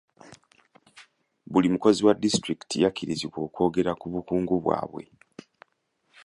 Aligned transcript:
Buli 1.51 1.67
mukozi 1.73 2.01
wa 2.05 2.13
disitulikiti 2.23 2.75
yakkirizibwa 2.83 3.39
okwongera 3.47 3.91
ku 3.99 4.05
bukugu 4.13 4.55
bwabwe. 4.63 5.03